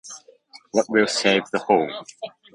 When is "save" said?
1.05-1.43